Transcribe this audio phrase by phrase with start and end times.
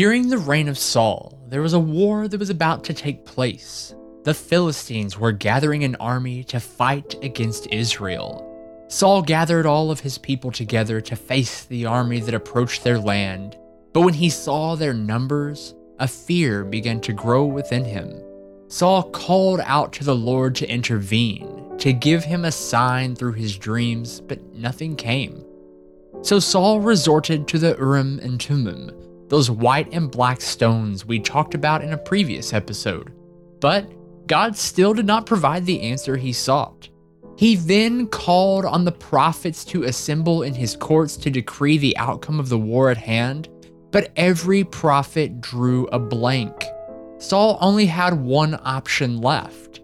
[0.00, 3.94] During the reign of Saul, there was a war that was about to take place.
[4.24, 8.42] The Philistines were gathering an army to fight against Israel.
[8.88, 13.58] Saul gathered all of his people together to face the army that approached their land,
[13.92, 18.22] but when he saw their numbers, a fear began to grow within him.
[18.68, 23.54] Saul called out to the Lord to intervene, to give him a sign through his
[23.58, 25.44] dreams, but nothing came.
[26.22, 28.92] So Saul resorted to the Urim and Thummim,
[29.30, 33.12] those white and black stones we talked about in a previous episode.
[33.60, 33.90] But
[34.26, 36.88] God still did not provide the answer he sought.
[37.36, 42.38] He then called on the prophets to assemble in his courts to decree the outcome
[42.38, 43.48] of the war at hand,
[43.92, 46.66] but every prophet drew a blank.
[47.18, 49.80] Saul only had one option left.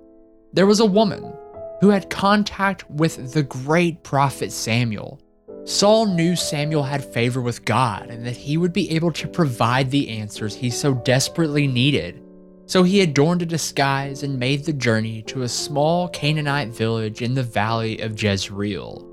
[0.53, 1.33] There was a woman
[1.81, 5.21] who had contact with the great prophet Samuel.
[5.67, 9.91] Saul knew Samuel had favor with God and that he would be able to provide
[9.91, 12.23] the answers he so desperately needed.
[12.67, 17.35] So he adorned a disguise and made the journey to a small Canaanite village in
[17.35, 19.05] the valley of Jezreel.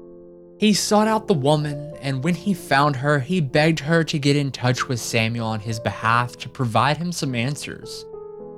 [0.60, 4.36] He sought out the woman, and when he found her, he begged her to get
[4.36, 8.06] in touch with Samuel on his behalf to provide him some answers.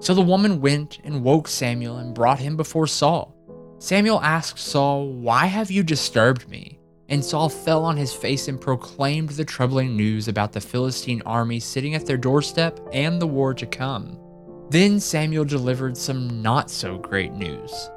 [0.01, 3.33] So the woman went and woke Samuel and brought him before Saul.
[3.79, 6.77] Samuel asked Saul, Why have you disturbed me?
[7.09, 11.59] And Saul fell on his face and proclaimed the troubling news about the Philistine army
[11.59, 14.17] sitting at their doorstep and the war to come.
[14.69, 17.89] Then Samuel delivered some not so great news.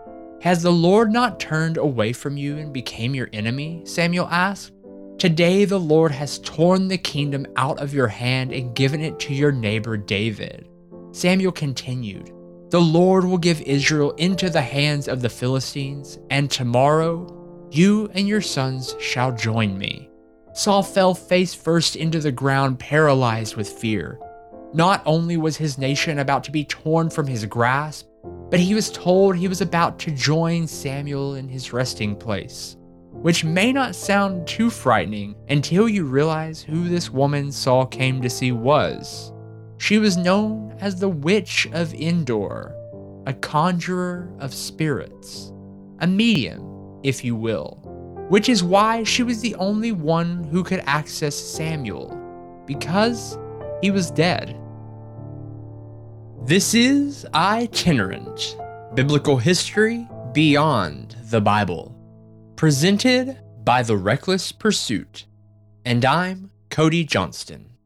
[0.42, 3.82] Has the Lord not turned away from you and became your enemy?
[3.84, 4.72] Samuel asked.
[5.18, 9.34] Today the Lord has torn the kingdom out of your hand and given it to
[9.34, 10.68] your neighbor David.
[11.10, 12.30] Samuel continued,
[12.70, 17.26] The Lord will give Israel into the hands of the Philistines, and tomorrow
[17.70, 20.08] you and your sons shall join me.
[20.52, 24.18] Saul fell face first into the ground, paralyzed with fear.
[24.74, 28.06] Not only was his nation about to be torn from his grasp,
[28.50, 32.76] but he was told he was about to join Samuel in his resting place,
[33.12, 38.30] which may not sound too frightening until you realize who this woman Saul came to
[38.30, 39.32] see was.
[39.78, 42.74] She was known as the Witch of Endor,
[43.26, 45.52] a conjurer of spirits,
[46.00, 46.67] a medium,
[47.02, 47.80] if you will,
[48.28, 52.16] which is why she was the only one who could access Samuel,
[52.66, 53.38] because
[53.80, 54.58] he was dead.
[56.44, 58.56] This is Itinerant
[58.94, 61.94] Biblical History Beyond the Bible,
[62.56, 65.26] presented by The Reckless Pursuit,
[65.84, 67.77] and I'm Cody Johnston.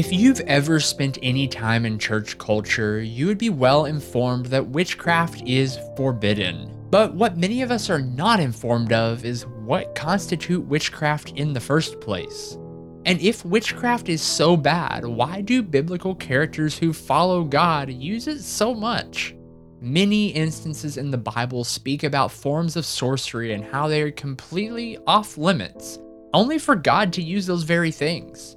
[0.00, 4.68] If you've ever spent any time in church culture, you would be well informed that
[4.68, 6.74] witchcraft is forbidden.
[6.88, 11.60] But what many of us are not informed of is what constitute witchcraft in the
[11.60, 12.56] first place.
[13.04, 18.40] And if witchcraft is so bad, why do biblical characters who follow God use it
[18.40, 19.36] so much?
[19.82, 24.96] Many instances in the Bible speak about forms of sorcery and how they are completely
[25.06, 25.98] off limits,
[26.32, 28.56] only for God to use those very things.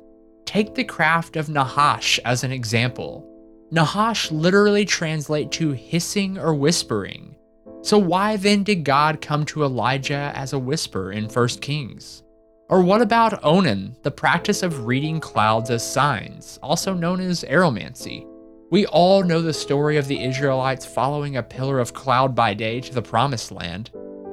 [0.54, 3.28] Take the craft of Nahash as an example.
[3.72, 7.36] Nahash literally translate to hissing or whispering.
[7.82, 12.22] So why then did God come to Elijah as a whisper in 1 Kings?
[12.70, 18.24] Or what about Onan, the practice of reading clouds as signs, also known as aeromancy?
[18.70, 22.80] We all know the story of the Israelites following a pillar of cloud by day
[22.80, 23.90] to the promised land.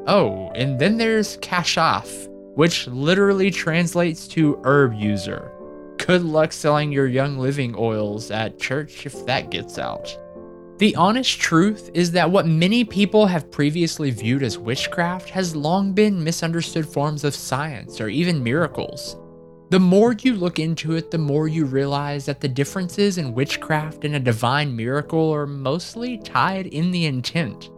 [0.06, 5.50] Oh, and then there's Kashaf, which literally translates to herb user.
[6.06, 10.16] Good luck selling your Young Living oils at church if that gets out.
[10.78, 15.92] The honest truth is that what many people have previously viewed as witchcraft has long
[15.92, 19.18] been misunderstood forms of science or even miracles.
[19.68, 24.04] The more you look into it, the more you realize that the differences in witchcraft
[24.06, 27.70] and a divine miracle are mostly tied in the intent.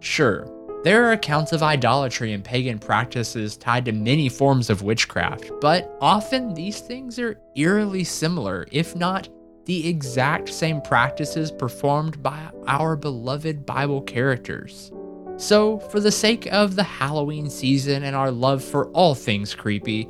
[0.00, 0.46] Sure,
[0.84, 5.96] there are accounts of idolatry and pagan practices tied to many forms of witchcraft, but
[6.00, 9.28] often these things are eerily similar, if not
[9.66, 14.90] the exact same practices performed by our beloved Bible characters.
[15.36, 20.08] So, for the sake of the Halloween season and our love for all things creepy,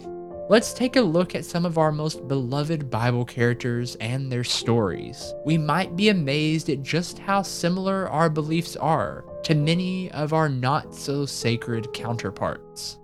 [0.49, 5.35] let's take a look at some of our most beloved Bible characters and their stories.
[5.45, 10.49] We might be amazed at just how similar our beliefs are to many of our
[10.49, 12.99] not so sacred counterparts.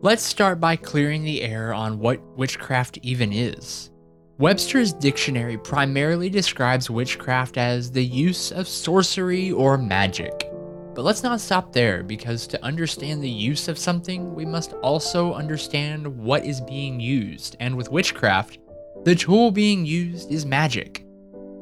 [0.00, 3.90] Let's start by clearing the air on what witchcraft even is.
[4.38, 10.48] Webster's dictionary primarily describes witchcraft as the use of sorcery or magic.
[10.94, 15.34] But let's not stop there because to understand the use of something, we must also
[15.34, 17.56] understand what is being used.
[17.58, 18.58] And with witchcraft,
[19.04, 21.04] the tool being used is magic.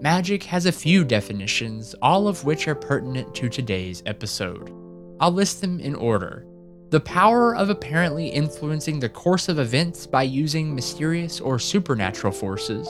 [0.06, 4.72] Magic has a few definitions, all of which are pertinent to today's episode.
[5.18, 6.46] I'll list them in order.
[6.90, 12.88] The power of apparently influencing the course of events by using mysterious or supernatural forces,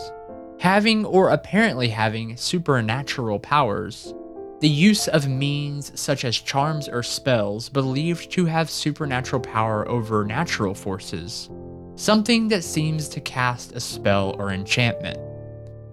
[0.60, 4.12] having or apparently having supernatural powers,
[4.60, 10.22] the use of means such as charms or spells believed to have supernatural power over
[10.22, 11.48] natural forces,
[11.94, 15.18] something that seems to cast a spell or enchantment.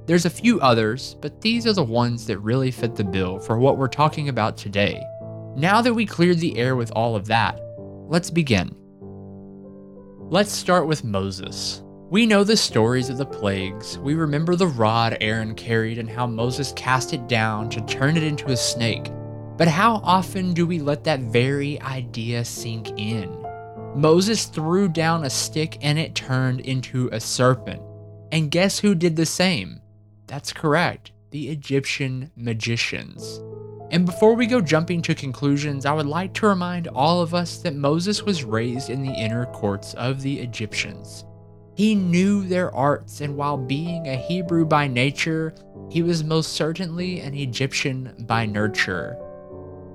[0.06, 3.58] There's a few others, but these are the ones that really fit the bill for
[3.58, 5.02] what we're talking about today.
[5.56, 7.60] Now that we cleared the air with all of that,
[8.14, 8.76] Let's begin.
[10.30, 11.82] Let's start with Moses.
[12.12, 13.98] We know the stories of the plagues.
[13.98, 18.24] We remember the rod Aaron carried and how Moses cast it down to turn it
[18.24, 19.10] into a snake.
[19.58, 23.36] But how often do we let that very idea sink in?
[23.96, 27.82] Moses threw down a stick and it turned into a serpent.
[28.32, 29.80] And guess who did the same?
[30.34, 33.40] That's correct, the Egyptian magicians.
[33.92, 37.58] And before we go jumping to conclusions, I would like to remind all of us
[37.58, 41.24] that Moses was raised in the inner courts of the Egyptians.
[41.76, 45.54] He knew their arts, and while being a Hebrew by nature,
[45.92, 49.16] he was most certainly an Egyptian by nurture.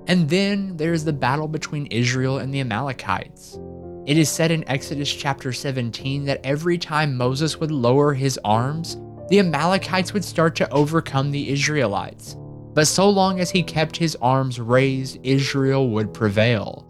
[0.07, 3.59] And then there's the battle between Israel and the Amalekites.
[4.05, 8.95] It is said in Exodus chapter 17 that every time Moses would lower his arms,
[9.29, 12.35] the Amalekites would start to overcome the Israelites.
[12.73, 16.85] But so long as he kept his arms raised, Israel would prevail.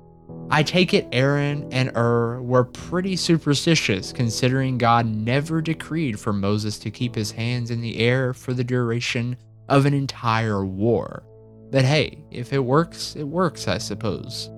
[0.51, 6.79] I take it Aaron and Hur were pretty superstitious, considering God never decreed for Moses
[6.79, 9.37] to keep his hands in the air for the duration
[9.67, 11.23] of an entire war.
[11.71, 14.49] But hey, if it works, it works, I suppose.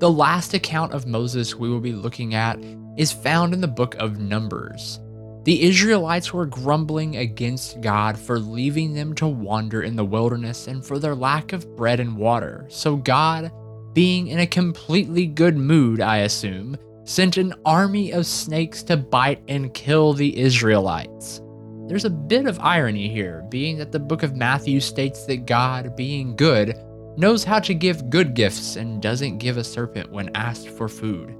[0.00, 2.58] The last account of Moses we will be looking at
[2.98, 5.00] is found in the book of Numbers.
[5.44, 10.82] The Israelites were grumbling against God for leaving them to wander in the wilderness and
[10.82, 12.64] for their lack of bread and water.
[12.70, 13.52] So God,
[13.92, 19.42] being in a completely good mood, I assume, sent an army of snakes to bite
[19.48, 21.42] and kill the Israelites.
[21.88, 25.94] There's a bit of irony here, being that the book of Matthew states that God,
[25.94, 26.74] being good,
[27.18, 31.36] knows how to give good gifts and doesn't give a serpent when asked for food.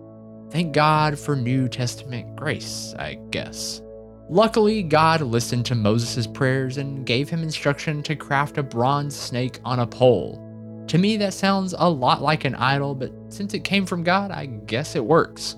[0.51, 3.81] Thank God for New Testament grace, I guess.
[4.31, 9.61] Luckily, God listened to Moses' prayers and gave him instruction to craft a bronze snake
[9.65, 10.41] on a pole.
[10.88, 14.31] To me, that sounds a lot like an idol, but since it came from God,
[14.31, 15.56] I guess it works.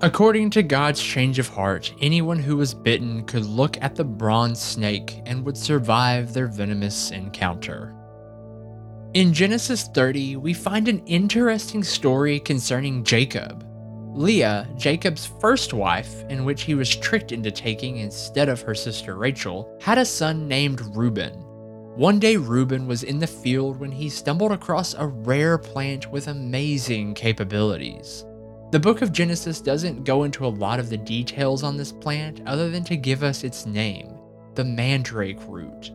[0.00, 4.60] According to God's change of heart, anyone who was bitten could look at the bronze
[4.60, 7.94] snake and would survive their venomous encounter.
[9.14, 13.64] In Genesis 30, we find an interesting story concerning Jacob,
[14.14, 19.16] Leah, Jacob's first wife, in which he was tricked into taking instead of her sister
[19.16, 21.32] Rachel, had a son named Reuben.
[21.94, 26.28] One day, Reuben was in the field when he stumbled across a rare plant with
[26.28, 28.24] amazing capabilities.
[28.70, 32.40] The book of Genesis doesn't go into a lot of the details on this plant
[32.46, 34.16] other than to give us its name,
[34.54, 35.90] the mandrake root.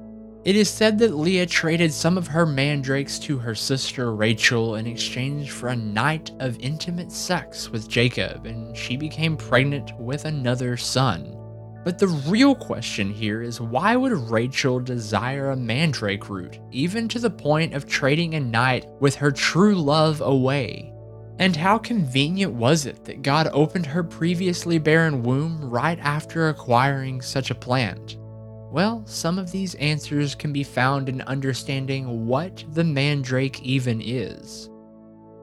[0.45, 4.85] It is said that Leah traded some of her mandrakes to her sister Rachel in
[4.85, 10.75] exchange for a night of intimate sex with Jacob, and she became pregnant with another
[10.75, 11.33] son.
[11.85, 17.19] But the real question here is why would Rachel desire a mandrake root, even to
[17.19, 20.93] the point of trading a night with her true love away?
[21.39, 27.21] And how convenient was it that God opened her previously barren womb right after acquiring
[27.21, 28.17] such a plant?
[28.73, 34.67] Well, some of these answers can be found in understanding what the mandrake even is.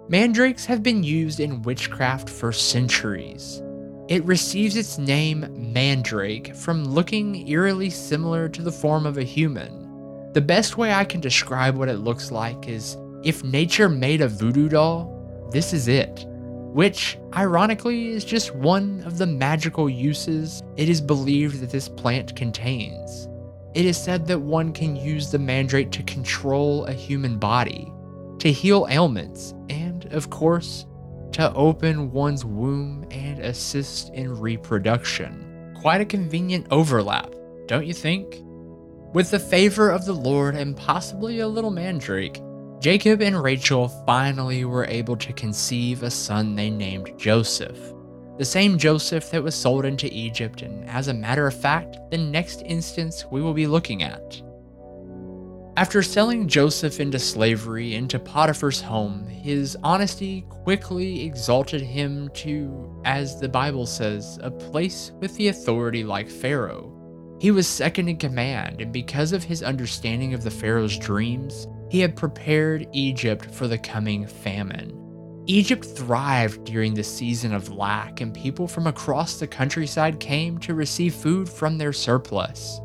[0.08, 3.62] Mandrakes have been used in witchcraft for centuries.
[4.08, 10.32] It receives its name mandrake from looking eerily similar to the form of a human.
[10.32, 14.28] The best way I can describe what it looks like is if nature made a
[14.28, 16.26] voodoo doll, this is it
[16.72, 22.36] which, ironically, is just one of the magical uses it is believed that this plant
[22.36, 23.28] contains.
[23.74, 27.92] It is said that one can use the mandrake to control a human body,
[28.38, 30.86] to heal ailments, and, of course,
[31.32, 35.74] to open one's womb and assist in reproduction.
[35.80, 37.32] Quite a convenient overlap,
[37.66, 38.42] don't you think?
[39.12, 42.40] With the favor of the Lord and possibly a little mandrake,
[42.80, 47.78] Jacob and Rachel finally were able to conceive a son they named Joseph.
[48.40, 52.16] the same Joseph that was sold into Egypt, and as a matter of fact, the
[52.16, 54.40] next instance we will be looking at.
[55.76, 63.38] After selling Joseph into slavery into Potiphar's home, his honesty quickly exalted him to, as
[63.38, 66.96] the Bible says, a place with the authority like Pharaoh.
[67.42, 72.00] He was second in command, and because of his understanding of the Pharaoh's dreams, he
[72.00, 74.96] had prepared Egypt for the coming famine.
[75.46, 80.74] Egypt thrived during the season of lack, and people from across the countryside came to
[80.74, 82.78] receive food from their surplus.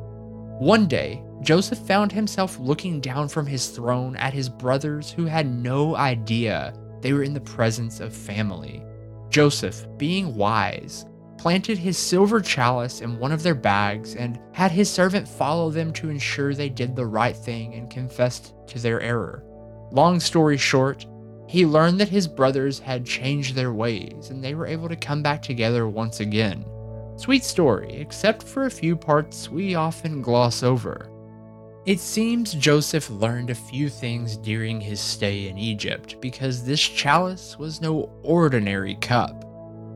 [0.58, 5.46] One day, Joseph found himself looking down from his throne at his brothers who had
[5.46, 8.84] no idea they were in the presence of family.
[9.30, 11.06] Joseph, being wise,
[11.46, 15.94] planted his silver chalice in one of their bags and had his servant follow them
[15.94, 19.44] to ensure they did the right thing and confessed to their error.
[19.92, 21.06] Long story short,
[21.48, 25.22] he learned that his brothers had changed their ways and they were able to come
[25.22, 26.66] back together once again.
[27.16, 31.12] Sweet story, except for a few parts we often gloss over.
[31.86, 37.60] It seems Joseph learned a few things during his stay in Egypt because this chalice
[37.60, 39.45] was no ordinary cup.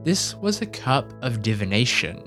[0.04, 2.24] This was a cup of divination,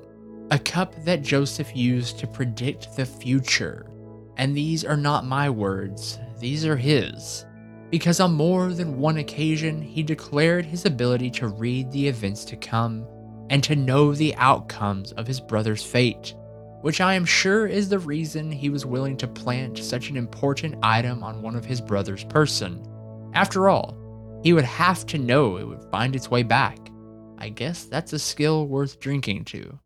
[0.50, 3.86] a cup that Joseph used to predict the future.
[4.36, 7.46] And these are not my words, these are his.
[7.88, 12.56] Because on more than one occasion, he declared his ability to read the events to
[12.56, 13.06] come
[13.48, 16.34] and to know the outcomes of his brother's fate,
[16.82, 20.76] which I am sure is the reason he was willing to plant such an important
[20.82, 22.86] item on one of his brother's person.
[23.32, 23.96] After all,
[24.42, 26.81] he would have to know it would find its way back.
[27.38, 29.78] I guess that's a skill worth drinking to.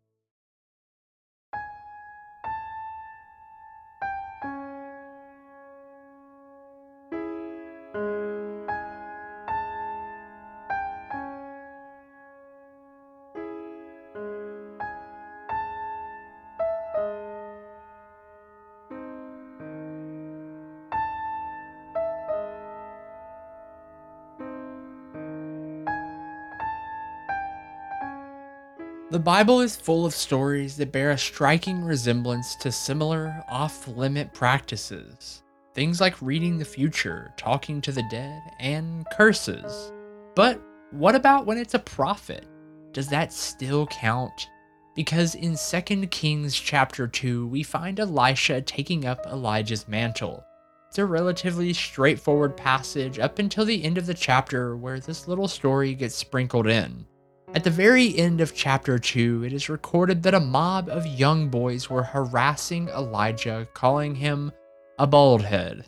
[29.17, 34.31] The Bible is full of stories that bear a striking resemblance to similar off limit
[34.31, 35.41] practices.
[35.73, 39.91] Things like reading the future, talking to the dead, and curses.
[40.35, 42.45] But what about when it's a prophet?
[42.91, 44.49] Does that still count?
[44.93, 50.45] Because in 2 Kings chapter 2, we find Elisha taking up Elijah's mantle.
[50.89, 55.47] It's a relatively straightforward passage up until the end of the chapter where this little
[55.47, 57.07] story gets sprinkled in.
[57.55, 61.47] At the very end of chapter 2, it is recorded that a mob of young
[61.47, 64.51] boys were harassing Elijah, calling him
[64.99, 65.85] a bald head.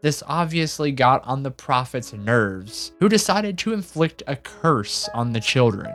[0.00, 5.40] This obviously got on the prophet's nerves, who decided to inflict a curse on the
[5.40, 5.94] children.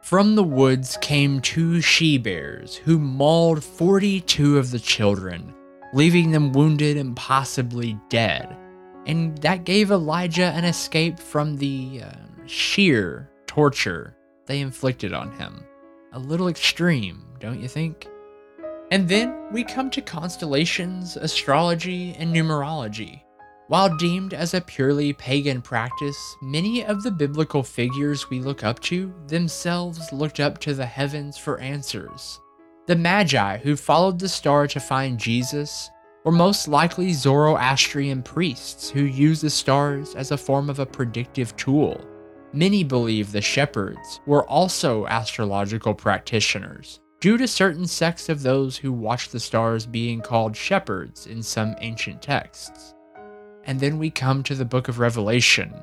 [0.00, 5.54] From the woods came two she bears, who mauled 42 of the children,
[5.92, 8.56] leaving them wounded and possibly dead.
[9.04, 14.15] And that gave Elijah an escape from the uh, sheer torture
[14.46, 15.64] they inflicted on him.
[16.12, 18.06] A little extreme, don't you think?
[18.90, 23.22] And then we come to constellations, astrology, and numerology.
[23.68, 28.78] While deemed as a purely pagan practice, many of the biblical figures we look up
[28.82, 32.40] to themselves looked up to the heavens for answers.
[32.86, 35.90] The Magi who followed the star to find Jesus
[36.24, 41.56] were most likely Zoroastrian priests who used the stars as a form of a predictive
[41.56, 42.00] tool.
[42.56, 48.94] Many believe the shepherds were also astrological practitioners, due to certain sects of those who
[48.94, 52.94] watch the stars being called shepherds in some ancient texts.
[53.64, 55.74] And then we come to the book of Revelation,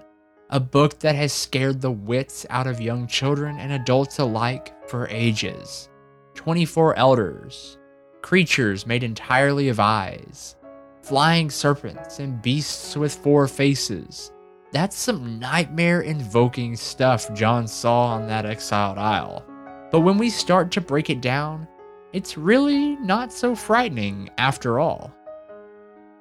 [0.49, 5.07] a book that has scared the wits out of young children and adults alike for
[5.09, 5.89] ages.
[6.33, 7.77] 24 elders,
[8.23, 10.55] creatures made entirely of eyes,
[11.03, 14.32] flying serpents, and beasts with four faces
[14.73, 19.45] that's some nightmare invoking stuff John saw on that exiled isle.
[19.91, 21.67] But when we start to break it down,
[22.11, 25.13] it's really not so frightening after all.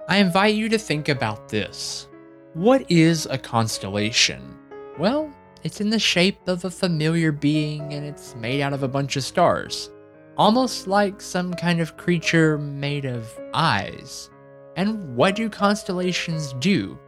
[0.09, 2.09] I invite you to think about this.
[2.53, 4.59] What is a constellation?
[4.99, 5.33] Well,
[5.63, 9.17] it's in the shape of a familiar being and it's made out of a bunch
[9.17, 9.91] of stars.
[10.37, 14.29] Almost like some kind of creature made of eyes.
[14.77, 16.99] And what do constellations do?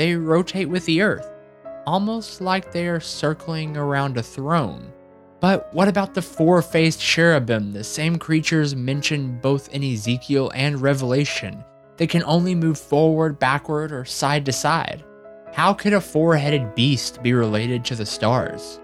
[0.00, 1.30] They rotate with the Earth,
[1.86, 4.90] almost like they are circling around a throne.
[5.40, 10.80] But what about the four faced cherubim, the same creatures mentioned both in Ezekiel and
[10.80, 11.62] Revelation?
[11.98, 15.04] They can only move forward, backward, or side to side.
[15.52, 18.80] How could a four headed beast be related to the stars?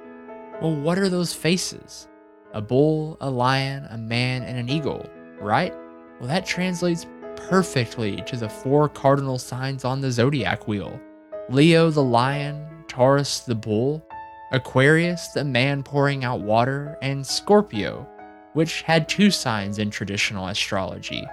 [0.61, 2.08] Well, what are those faces?
[2.52, 5.08] A bull, a lion, a man, and an eagle,
[5.40, 5.73] right?
[6.20, 7.06] Well, that translates
[7.37, 11.00] perfectly to the four cardinal signs on the zodiac wheel
[11.49, 14.05] Leo the lion, Taurus the bull,
[14.53, 18.09] Aquarius the man pouring out water, and Scorpio,
[18.55, 21.26] which had two signs in traditional astrology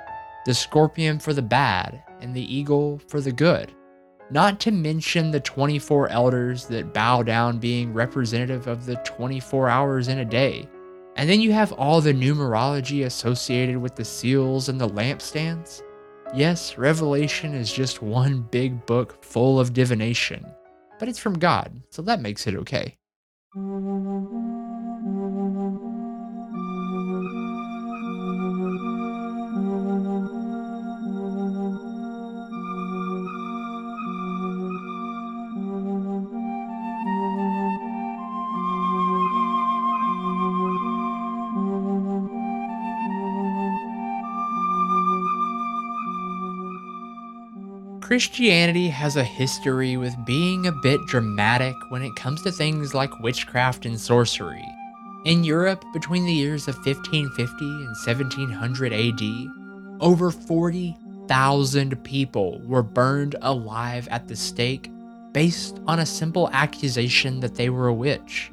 [0.45, 3.71] the scorpion for the bad and the eagle for the good.
[4.29, 10.09] Not to mention the 24 elders that bow down being representative of the 24 hours
[10.09, 10.67] in a day.
[11.15, 15.81] And then you have all the numerology associated with the seals and the lampstands.
[16.35, 20.43] Yes, Revelation is just one big book full of divination,
[20.97, 22.97] but it's from God, so that makes it okay.
[48.13, 53.19] Christianity has a history with being a bit dramatic when it comes to things like
[53.21, 54.63] witchcraft and sorcery.
[55.25, 63.35] In Europe, between the years of 1550 and 1700 AD, over 40,000 people were burned
[63.41, 64.91] alive at the stake
[65.31, 68.51] based on a simple accusation that they were a witch.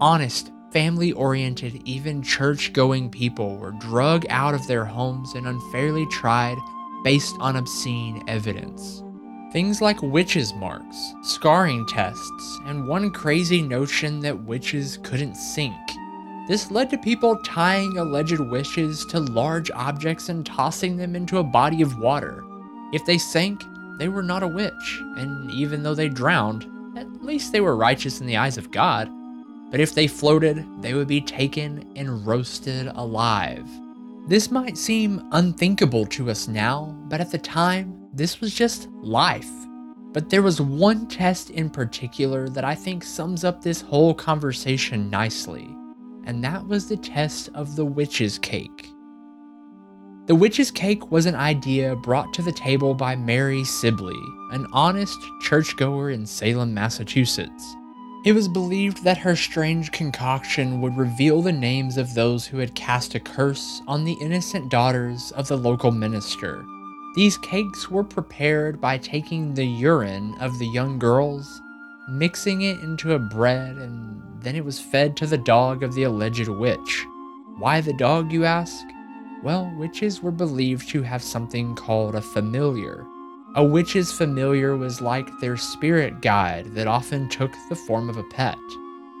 [0.00, 6.06] Honest, family oriented, even church going people were drug out of their homes and unfairly
[6.06, 6.56] tried
[7.04, 9.04] based on obscene evidence.
[9.52, 15.76] Things like witches' marks, scarring tests, and one crazy notion that witches couldn't sink.
[16.48, 21.44] This led to people tying alleged witches to large objects and tossing them into a
[21.44, 22.42] body of water.
[22.92, 23.62] If they sank,
[23.98, 26.66] they were not a witch, and even though they drowned,
[26.98, 29.08] at least they were righteous in the eyes of God.
[29.70, 33.68] But if they floated, they would be taken and roasted alive.
[34.26, 39.50] This might seem unthinkable to us now, but at the time, this was just life.
[40.12, 45.10] But there was one test in particular that I think sums up this whole conversation
[45.10, 45.68] nicely,
[46.24, 48.88] and that was the test of the witch's cake.
[50.24, 55.18] The witch's cake was an idea brought to the table by Mary Sibley, an honest
[55.42, 57.76] churchgoer in Salem, Massachusetts.
[58.24, 62.74] It was believed that her strange concoction would reveal the names of those who had
[62.74, 66.64] cast a curse on the innocent daughters of the local minister.
[67.16, 71.60] These cakes were prepared by taking the urine of the young girls,
[72.08, 76.04] mixing it into a bread, and then it was fed to the dog of the
[76.04, 77.04] alleged witch.
[77.58, 78.86] Why the dog, you ask?
[79.42, 83.04] Well, witches were believed to have something called a familiar,
[83.56, 88.24] a witch's familiar was like their spirit guide that often took the form of a
[88.24, 88.58] pet.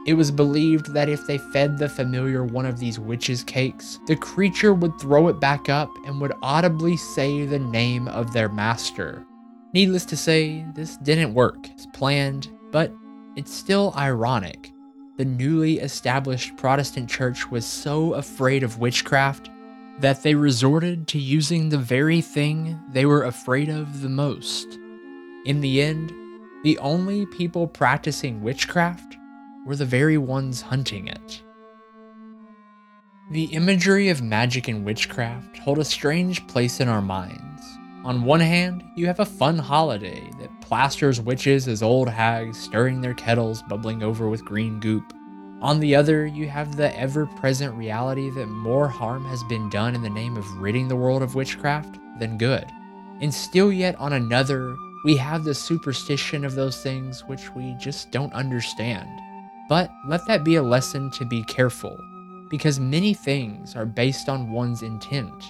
[0.06, 4.16] It was believed that if they fed the familiar one of these witches' cakes, the
[4.16, 9.24] creature would throw it back up and would audibly say the name of their master.
[9.72, 12.92] Needless to say, this didn't work as planned, but
[13.36, 14.72] it's still ironic.
[15.16, 19.48] The newly established Protestant church was so afraid of witchcraft
[20.00, 24.78] that they resorted to using the very thing they were afraid of the most.
[25.44, 26.12] In the end,
[26.64, 29.16] the only people practicing witchcraft
[29.66, 31.42] were the very ones hunting it.
[33.30, 37.62] The imagery of magic and witchcraft hold a strange place in our minds.
[38.04, 43.00] On one hand, you have a fun holiday that plasters witches as old hags stirring
[43.00, 45.10] their kettles bubbling over with green goop.
[45.64, 49.94] On the other, you have the ever present reality that more harm has been done
[49.94, 52.66] in the name of ridding the world of witchcraft than good.
[53.22, 58.10] And still, yet on another, we have the superstition of those things which we just
[58.10, 59.08] don't understand.
[59.66, 61.96] But let that be a lesson to be careful,
[62.50, 65.44] because many things are based on one's intent,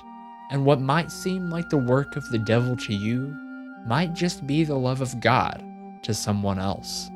[0.53, 3.37] and what might seem like the work of the devil to you
[3.85, 5.61] might just be the love of God
[6.05, 7.11] to someone else.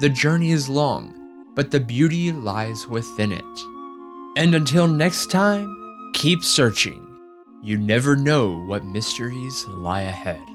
[0.00, 1.14] The journey is long,
[1.54, 3.60] but the beauty lies within it.
[4.36, 7.00] And until next time, keep searching.
[7.62, 10.53] You never know what mysteries lie ahead.